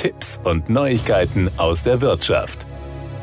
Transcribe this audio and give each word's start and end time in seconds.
Tipps 0.00 0.40
und 0.44 0.70
Neuigkeiten 0.70 1.50
aus 1.58 1.82
der 1.82 2.00
Wirtschaft. 2.00 2.64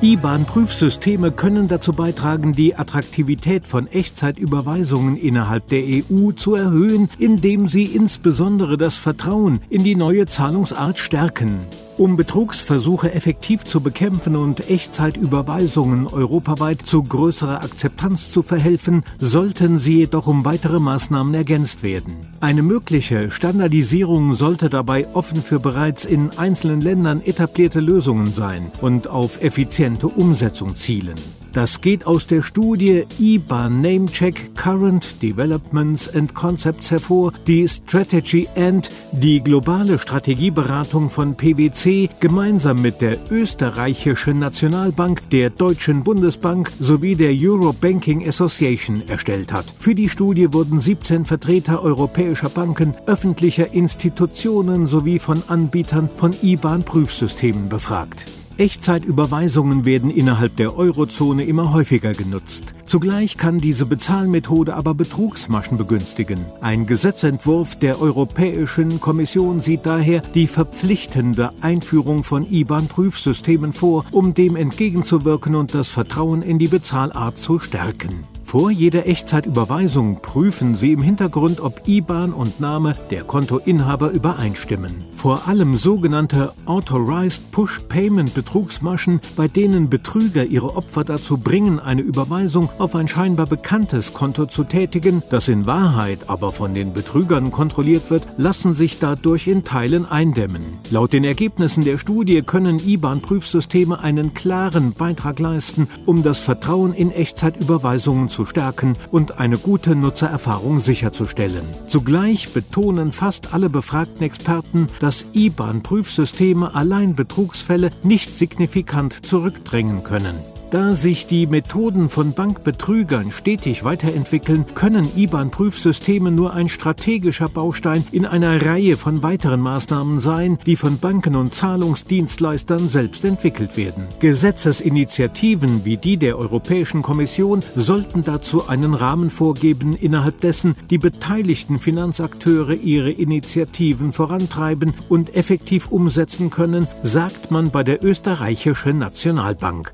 IBAN-Prüfsysteme 0.04 1.31
können 1.31 1.68
dazu 1.68 1.92
beitragen, 1.92 2.54
die 2.54 2.76
Attraktivität 2.76 3.65
von 3.65 3.88
Echtzeitüberweisungen 3.88 5.18
innerhalb 5.18 5.66
der 5.70 5.82
EU 5.82 6.34
zu 6.34 6.54
erhöhen, 6.54 7.10
indem 7.18 7.68
sie 7.68 7.86
insbesondere 7.86 8.78
das 8.78 8.94
Vertrauen 8.96 9.60
in 9.71 9.84
die 9.84 9.96
neue 9.96 10.28
Zahlungsart 10.28 10.99
stärken. 10.99 11.62
Um 11.98 12.16
Betrugsversuche 12.16 13.12
effektiv 13.14 13.64
zu 13.64 13.82
bekämpfen 13.82 14.36
und 14.36 14.70
Echtzeitüberweisungen 14.70 16.05
europaweit 16.05 16.84
zu 16.86 17.02
größerer 17.02 17.64
Akzeptanz 17.64 18.32
zu 18.32 18.44
verhelfen, 18.44 19.04
sollten 19.20 19.80
sie 19.80 19.98
jedoch 19.98 20.28
um 20.28 20.46
weitere 20.46 20.80
Maßnahmen 20.80 21.34
ergänzt 21.34 21.82
werden. 21.82 22.18
Eine 22.40 22.62
mögliche 22.62 23.32
Standardisierung 23.32 24.36
sollte 24.36 24.70
dabei 24.70 25.08
offen 25.16 25.41
für 25.41 25.60
bereits 25.60 26.05
in 26.05 26.30
einzelnen 26.38 26.82
Ländern 26.82 27.20
etablierte 27.20 27.80
Lösungen 27.80 28.27
sein 28.27 28.72
und 28.82 29.08
auf 29.08 29.44
effiziente 29.44 30.08
Umsetzung 30.08 30.76
zielen. 30.76 31.18
Das 31.54 31.82
geht 31.82 32.06
aus 32.06 32.28
der 32.28 32.44
Studie 32.44 33.04
IBAN 33.20 33.82
Namecheck 33.82 34.55
Current 34.55 35.22
Developments 35.22 36.14
and 36.16 36.34
Concepts 36.34 36.92
hervor, 36.92 37.34
die 37.48 37.68
Strategy 37.68 38.48
End, 38.55 38.90
die 39.12 39.42
globale 39.42 39.98
Strategieberatung 39.98 41.10
von 41.10 41.36
PwC, 41.36 42.10
gemeinsam 42.20 42.82
mit 42.82 43.02
der 43.02 43.18
österreichischen 43.32 44.40
Nationalbank, 44.40 45.30
der 45.32 45.50
Deutschen 45.50 46.04
Bundesbank 46.04 46.72
sowie 46.80 47.16
der 47.16 47.32
Europe 47.34 47.77
Banking 47.82 48.27
Association 48.27 49.08
erstellt 49.08 49.52
hat. 49.52 49.66
Für 49.77 49.96
die 49.96 50.10
Studie 50.10 50.54
wurden 50.54 50.80
17 50.80 51.26
Vertreter 51.26 51.82
europäischer 51.82 52.50
Banken, 52.50 52.94
öffentlicher 53.08 53.74
Institutionen 53.74 54.86
sowie 54.86 55.20
von 55.20 55.41
Anbietern 55.48 56.10
von 56.10 56.34
IBAN-Prüfsystemen 56.41 57.70
befragt. 57.70 58.37
Echtzeitüberweisungen 58.58 59.86
werden 59.86 60.10
innerhalb 60.10 60.55
der 60.55 60.77
Eurozone 60.77 61.46
immer 61.46 61.74
häufiger 61.74 62.13
genutzt. 62.13 62.74
Zugleich 62.86 63.38
kann 63.38 63.58
diese 63.58 63.86
Bezahlmethode 63.86 64.75
aber 64.75 64.94
Betrugsmaschen 64.94 65.77
begünstigen. 65.77 66.39
Ein 66.61 66.86
Gesetzentwurf 66.86 67.77
der 67.77 68.02
Europäischen 68.02 68.99
Kommission 68.99 69.61
sieht 69.61 69.86
daher 69.86 70.22
die 70.33 70.47
verpflichtende 70.47 71.52
Einführung 71.61 72.23
von 72.23 72.49
IBAN-Prüfsystemen 72.49 73.73
vor, 73.73 74.05
um 74.11 74.33
dem 74.33 74.55
entgegenzuwirken 74.55 75.55
und 75.55 75.73
das 75.73 75.89
Vertrauen 75.89 76.42
in 76.42 76.59
die 76.59 76.67
Bezahlart 76.67 77.38
zu 77.38 77.59
stärken. 77.59 78.25
Vor 78.47 78.71
jeder 78.71 79.05
Echtzeitüberweisung 79.07 80.21
prüfen 80.21 80.77
Sie 80.77 80.93
im 80.93 81.01
Hintergrund, 81.01 81.59
ob 81.59 81.85
IBAN 81.85 82.31
und 82.31 82.61
Name 82.61 82.95
der 83.11 83.25
Kontoinhaber 83.25 84.11
übereinstimmen. 84.11 85.03
Vor 85.11 85.49
allem 85.49 85.75
sogenannte 85.75 86.53
Authorized 86.65 87.51
Push 87.51 87.81
Payment 87.89 88.33
Betrugsmaschen, 88.33 89.19
bei 89.35 89.49
denen 89.49 89.89
Betrüger 89.89 90.45
ihre 90.45 90.77
Opfer 90.77 91.03
dazu 91.03 91.37
bringen, 91.37 91.81
eine 91.81 92.03
Überweisung 92.03 92.69
auf 92.77 92.95
ein 92.95 93.09
scheinbar 93.09 93.47
bekanntes 93.47 94.13
Konto 94.13 94.45
zu 94.45 94.63
tätigen, 94.63 95.23
das 95.29 95.49
in 95.49 95.65
Wahrheit 95.65 96.29
aber 96.29 96.53
von 96.53 96.73
den 96.73 96.93
Betrügern 96.93 97.51
kontrolliert 97.51 98.09
wird, 98.09 98.23
lassen 98.37 98.73
sich 98.73 98.97
dadurch 98.99 99.47
in 99.47 99.63
Teilen 99.63 100.05
eindämmen. 100.05 100.63
Laut 100.89 101.11
den 101.11 101.25
Ergebnissen 101.25 101.83
der 101.83 101.97
Studie 101.97 102.43
können 102.43 102.79
IBAN-Prüfsysteme 102.79 103.99
einen 103.99 104.33
klaren 104.33 104.93
Beitrag 104.93 105.39
leisten, 105.39 105.89
um 106.05 106.23
das 106.23 106.39
Vertrauen 106.39 106.93
in 106.93 107.11
Echtzeitüberweisungen 107.11 108.29
zu 108.38 108.45
stärken 108.45 108.95
und 109.09 109.39
eine 109.39 109.57
gute 109.57 109.95
Nutzererfahrung 109.95 110.80
sicherzustellen. 110.80 111.66
Zugleich 111.88 112.53
betonen 112.53 113.11
fast 113.11 113.52
alle 113.55 113.67
befragten 113.67 114.21
Experten, 114.21 114.85
dass 114.99 115.25
IBAN-Prüfsysteme 115.33 116.75
allein 116.75 117.15
Betrugsfälle 117.15 117.89
nicht 118.03 118.38
signifikant 118.38 119.25
zurückdrängen 119.25 120.03
können. 120.03 120.35
Da 120.69 120.93
sich 120.93 121.27
die 121.27 121.47
Methoden 121.47 122.09
von 122.09 122.33
Bankbetrügern 122.33 123.31
stetig 123.31 123.86
weiterentwickeln, 123.86 124.65
können 124.75 125.08
IBAN-Prüfsysteme 125.15 126.30
nur 126.30 126.53
ein 126.53 126.67
strategischer 126.67 127.47
Baustein 127.47 128.06
in 128.12 128.25
einer 128.25 128.66
Reihe 128.66 128.97
von 128.97 129.24
weiteren 129.24 129.62
Maßnahmen 129.62 130.19
sein, 130.19 130.59
die 130.66 130.75
von 130.75 131.00
Banken 131.00 131.38
und 131.38 131.53
Zahlungsdienstleistern 131.53 132.90
selbst 132.90 133.24
entwickelt 133.24 133.78
werden. 133.78 134.03
Gesetzesinitiativen 134.19 135.86
wie 135.86 135.96
die 135.96 136.18
der 136.18 136.38
Europäischen 136.38 137.02
Kommission 137.02 137.63
sollten 137.78 138.25
dazu 138.25 138.68
einen 138.68 138.94
Rahmen 138.94 139.30
vorgeben, 139.30 139.96
innerhalb 139.96 140.42
dessen 140.42 140.75
die 140.90 140.97
beteiligten 140.97 141.80
Finanzakteure 141.80 142.74
ihre 142.74 143.12
Initiativen 143.12 144.12
vorantreiben 144.12 144.94
und 145.08 145.34
effektiv 145.34 145.92
umsetzen 145.92 146.50
können, 146.50 146.90
sagt 147.03 147.52
man 147.52 147.72
bei 147.72 147.84
der 147.84 148.03
österreichischen 148.03 148.97
Nationalbank. 148.97 149.94